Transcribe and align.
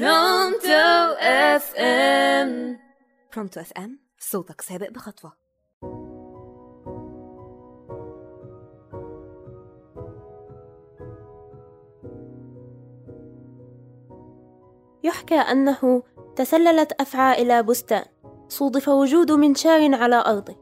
Pronto 0.00 1.14
FM 1.20 2.78
Pronto 3.34 3.60
FM 3.60 3.98
صوتك 4.18 4.60
سابق 4.60 4.90
بخطوة. 4.90 5.32
يحكى 15.04 15.34
أنه 15.34 16.02
تسللت 16.36 16.92
أفعى 17.00 17.42
إلى 17.42 17.62
بستان 17.62 18.04
صودف 18.48 18.88
وجود 18.88 19.32
منشار 19.32 19.94
على 19.94 20.16
أرضه. 20.16 20.56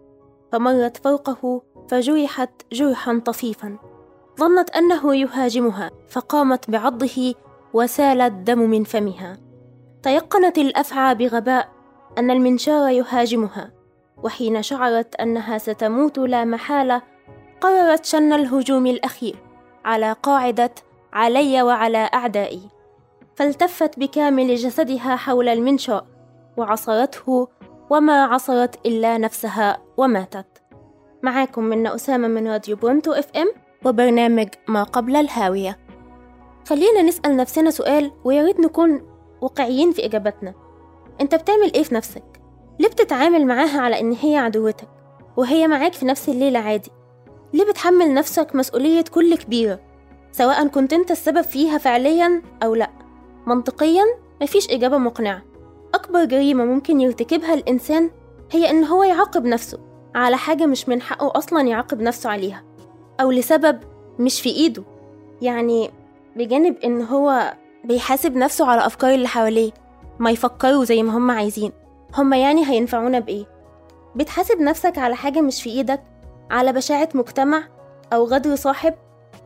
فمرت 0.53 0.97
فوقه 0.97 1.63
فجرحت 1.89 2.51
جرحا 2.73 3.19
طفيفا. 3.19 3.79
ظنت 4.39 4.71
أنه 4.71 5.17
يهاجمها 5.17 5.91
فقامت 6.09 6.71
بعضه 6.71 7.35
وسال 7.75 8.21
الدم 8.21 8.59
من 8.59 8.85
فمها. 8.85 9.39
تيقنت 10.03 10.59
الأفعى 10.59 11.15
بغباء 11.15 11.69
أن 12.19 12.31
المنشار 12.31 12.89
يهاجمها 12.89 13.71
وحين 14.23 14.63
شعرت 14.63 15.15
أنها 15.15 15.59
ستموت 15.59 16.19
لا 16.19 16.45
محالة 16.45 17.03
قررت 17.61 18.05
شن 18.05 18.33
الهجوم 18.33 18.87
الأخير 18.87 19.37
على 19.85 20.13
قاعدة 20.13 20.71
علي 21.13 21.63
وعلى 21.63 22.11
أعدائي. 22.15 22.61
فالتفت 23.37 23.99
بكامل 23.99 24.55
جسدها 24.55 25.17
حول 25.17 25.49
المنشار 25.49 26.07
وعصرته 26.57 27.49
وما 27.91 28.25
عصرت 28.25 28.87
إلا 28.87 29.19
نفسها 29.19 29.79
وماتت. 29.97 30.47
معاكم 31.23 31.65
من 31.65 31.87
أسامة 31.87 32.29
من 32.29 32.49
راديو 32.49 32.77
برونتو 32.77 33.13
إف 33.13 33.31
إم 33.37 33.53
وبرنامج 33.85 34.49
ما 34.69 34.83
قبل 34.83 35.17
الهاوية. 35.17 35.79
خلينا 36.69 37.03
نسأل 37.03 37.37
نفسنا 37.37 37.71
سؤال 37.71 38.13
ويا 38.25 38.43
ريت 38.45 38.61
نكون 38.61 39.03
واقعيين 39.41 39.93
في 39.93 40.05
إجابتنا. 40.05 40.55
أنت 41.21 41.35
بتعمل 41.35 41.73
إيه 41.75 41.83
في 41.83 41.95
نفسك؟ 41.95 42.23
ليه 42.81 42.89
بتتعامل 42.89 43.47
معاها 43.47 43.81
على 43.81 44.01
إن 44.01 44.13
هي 44.13 44.37
عدوتك 44.37 44.89
وهي 45.37 45.69
معاك 45.69 45.93
في 45.93 46.07
نفس 46.07 46.29
الليلة 46.29 46.59
عادي؟ 46.59 46.91
ليه 47.53 47.65
بتحمل 47.65 48.15
نفسك 48.15 48.55
مسؤولية 48.55 49.05
كل 49.15 49.37
كبيرة؟ 49.37 49.81
سواء 50.33 50.67
كنت 50.69 50.93
أنت 50.93 51.11
السبب 51.11 51.41
فيها 51.41 51.79
فعليا 51.79 52.43
أو 52.63 52.75
لأ. 52.75 52.91
منطقيا 53.47 54.05
مفيش 54.43 54.71
إجابة 54.71 54.99
مقنعة. 54.99 55.43
أكبر 55.95 56.25
جريمة 56.25 56.65
ممكن 56.65 57.01
يرتكبها 57.01 57.55
الإنسان 57.55 58.11
هي 58.51 58.71
إن 58.71 58.85
هو 58.85 59.03
يعاقب 59.03 59.45
نفسه 59.45 59.79
على 60.15 60.37
حاجة 60.37 60.67
مش 60.67 60.89
من 60.89 61.03
حقه 61.03 61.33
أصلا 61.39 61.61
يعاقب 61.69 62.01
نفسه 62.01 62.31
عليها 62.31 62.65
أو 63.21 63.31
لسبب 63.31 63.81
مش 64.19 64.41
في 64.41 64.49
إيده. 64.49 64.83
يعني 65.43 65.91
بجانب 66.37 66.77
إن 66.85 67.03
هو 67.03 67.55
بيحاسب 67.85 68.37
نفسه 68.37 68.67
على 68.67 68.87
أفكار 68.87 69.15
اللي 69.15 69.29
حواليه 69.29 69.73
ما 70.19 70.31
يفكروا 70.31 70.85
زي 70.85 71.03
ما 71.03 71.17
هم 71.17 71.31
عايزين. 71.31 71.73
هم 72.15 72.33
يعني 72.35 72.67
هينفعونا 72.67 73.19
بإيه؟ 73.19 73.45
بتحاسب 74.17 74.61
نفسك 74.61 74.99
على 74.99 75.17
حاجة 75.17 75.41
مش 75.41 75.63
في 75.63 75.71
إيدك 75.71 76.03
على 76.51 76.73
بشاعة 76.73 77.09
مجتمع 77.15 77.65
أو 78.13 78.25
غدر 78.25 78.55
صاحب 78.55 78.95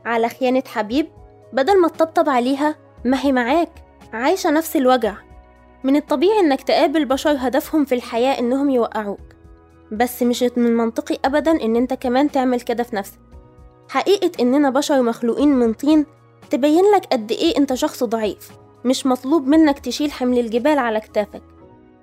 على 0.05 0.28
خيانة 0.28 0.62
حبيب 0.67 1.06
بدل 1.53 1.81
ما 1.81 1.89
تطبطب 1.89 2.28
عليها 2.28 2.75
ما 3.05 3.21
هي 3.21 3.33
معاك. 3.33 3.71
عايشة 4.12 4.50
نفس 4.50 4.77
الوجع. 4.77 5.15
من 5.84 5.97
الطبيعي 5.97 6.41
إنك 6.41 6.62
تقابل 6.62 7.05
بشر 7.05 7.37
هدفهم 7.39 7.84
في 7.84 7.95
الحياة 7.95 8.39
إنهم 8.39 8.71
يوقعوك. 8.71 9.21
بس 9.93 10.23
مش 10.23 10.43
من 10.56 10.77
منطقي 10.77 11.19
أبدا 11.25 11.50
إن 11.50 11.77
أنت 11.77 11.95
كمان 11.95 12.31
تعمل 12.31 12.61
كده 12.61 12.83
في 12.83 12.97
نفسك. 12.97 13.19
حقيقة 13.89 14.31
إننا 14.41 14.71
بشر 14.71 15.03
مخلوقين 15.03 15.48
من 15.48 15.73
طين 15.73 16.06
تبين 16.50 16.84
لك 16.94 17.05
قد 17.05 17.33
إيه 17.33 17.58
أنت 17.58 17.75
شخص 17.75 18.05
ضعيف. 18.05 18.50
مش 18.84 19.06
مطلوب 19.06 19.47
منك 19.47 19.78
تشيل 19.78 20.12
حمل 20.12 20.39
الجبال 20.39 20.78
على 20.78 21.00
كتافك. 21.00 21.42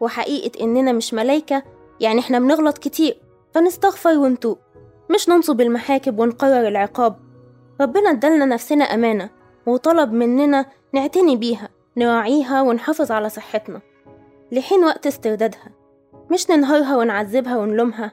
وحقيقة 0.02 0.64
إننا 0.64 0.92
مش 0.92 1.14
ملايكة 1.14 1.64
يعني 2.00 2.20
إحنا 2.20 2.40
بنغلط 2.40 2.78
كتير. 2.78 3.18
فنستغفر 3.54 4.18
ونتوب. 4.18 4.58
مش 5.12 5.30
ننصب 5.30 5.62
المحاكم 5.62 6.20
ونقرر 6.20 6.68
العقاب. 6.68 7.16
ربنا 7.82 8.10
ادالنا 8.10 8.46
نفسنا 8.46 8.84
أمانة 8.86 9.30
وطلب 9.66 10.14
مننا 10.14 10.66
نعتني 10.94 11.36
بيها 11.36 11.70
نراعيها 11.98 12.62
ونحافظ 12.62 13.12
على 13.12 13.30
صحتنا. 13.30 13.82
لحين 14.52 14.84
وقت 14.84 15.08
استردادها. 15.08 15.72
مش 16.32 16.50
ننهارها 16.50 16.98
ونعذبها 16.98 17.58
ونلومها. 17.58 18.12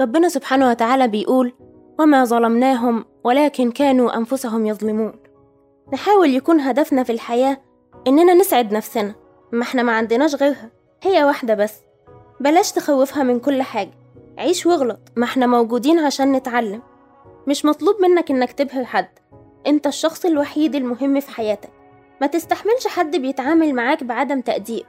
ربنا 0.00 0.28
سبحانه 0.28 0.70
وتعالى 0.70 1.08
بيقول 1.08 1.52
وما 1.98 2.24
ظلمناهم 2.24 3.04
ولكن 3.24 3.70
كانوا 3.70 4.16
أنفسهم 4.16 4.66
يظلمون. 4.66 5.12
نحاول 5.92 6.34
يكون 6.34 6.60
هدفنا 6.60 7.02
في 7.02 7.12
الحياة 7.12 7.58
إننا 8.06 8.34
نسعد 8.34 8.72
نفسنا 8.72 9.14
ما 9.52 9.62
إحنا 9.62 9.82
ما 9.82 9.92
عندناش 9.92 10.34
غيرها 10.34 10.70
هي 11.02 11.24
واحدة 11.24 11.54
بس. 11.54 11.74
بلاش 12.40 12.72
تخوفها 12.72 13.22
من 13.22 13.40
كل 13.40 13.62
حاجة 13.62 13.90
عيش 14.38 14.66
واغلط 14.66 14.98
ما 15.16 15.24
إحنا 15.24 15.46
موجودين 15.46 15.98
عشان 15.98 16.32
نتعلم. 16.32 16.82
مش 17.46 17.64
مطلوب 17.64 17.96
منك 18.00 18.30
إنك 18.30 18.52
تبهر 18.52 18.84
حد 18.84 19.08
أنت 19.66 19.86
الشخص 19.86 20.24
الوحيد 20.24 20.74
المهم 20.74 21.20
في 21.20 21.30
حياتك. 21.30 21.70
ما 22.20 22.26
تستحملش 22.26 22.86
حد 22.86 23.16
بيتعامل 23.16 23.74
معاك 23.74 24.04
بعدم 24.04 24.40
تقدير 24.40 24.86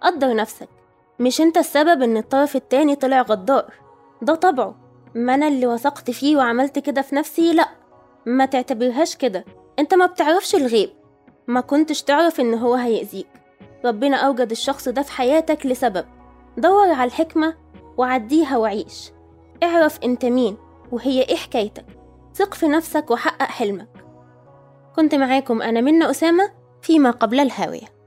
قدر 0.00 0.34
نفسك 0.36 0.68
مش 1.18 1.40
أنت 1.40 1.58
السبب 1.58 2.02
إن 2.02 2.16
الطرف 2.16 2.56
التاني 2.56 2.96
طلع 2.96 3.22
غدار. 3.22 3.72
ده 4.22 4.34
طبعه. 4.34 4.74
ما 5.14 5.34
أنا 5.34 5.48
اللي 5.48 5.66
وثقت 5.66 6.10
فيه 6.10 6.36
وعملت 6.36 6.78
كده 6.78 7.02
في 7.02 7.14
نفسي 7.14 7.52
لأ 7.52 7.68
ما 8.26 8.44
تعتبرهاش 8.44 9.16
كده. 9.16 9.44
أنت 9.80 9.94
ما 9.94 10.06
بتعرفش 10.06 10.54
الغيب. 10.54 10.90
ما 11.46 11.60
كنتش 11.60 12.02
تعرف 12.02 12.40
ان 12.40 12.54
هو 12.54 12.74
هيأذيك. 12.74 13.26
ربنا 13.84 14.16
أوجد 14.16 14.50
الشخص 14.50 14.88
ده 14.88 15.02
في 15.02 15.12
حياتك 15.12 15.66
لسبب. 15.66 16.04
دور 16.56 16.88
على 16.92 17.04
الحكمة 17.04 17.54
وعديها 17.96 18.56
وعيش. 18.56 19.12
اعرف 19.62 19.98
أنت 20.04 20.24
مين 20.24 20.56
وهي 20.92 21.22
إيه 21.22 21.36
حكايتك. 21.36 21.84
ثق 22.34 22.54
في 22.54 22.68
نفسك 22.68 23.10
وحقق 23.10 23.42
حلمك. 23.42 23.88
كنت 24.96 25.14
معاكم 25.14 25.62
أنا 25.62 25.80
منى 25.80 26.10
أسامة 26.10 26.50
فيما 26.82 27.10
قبل 27.10 27.40
الهاوية. 27.40 27.99